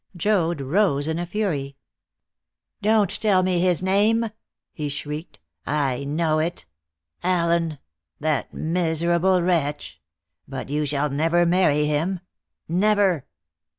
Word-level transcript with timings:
Joad 0.17 0.61
rose 0.61 1.07
in 1.07 1.19
a 1.19 1.27
fury. 1.27 1.77
"Don't 2.81 3.11
tell 3.21 3.43
me 3.43 3.59
his 3.59 3.83
name!" 3.83 4.31
he 4.73 4.89
shrieked; 4.89 5.39
"I 5.63 6.05
know 6.05 6.39
it. 6.39 6.65
Allen 7.21 7.77
that 8.19 8.51
miserable 8.51 9.43
wretch! 9.43 10.01
But 10.47 10.69
you 10.69 10.87
shall 10.87 11.11
never 11.11 11.45
marry 11.45 11.85
him 11.85 12.19
never!" 12.67 13.27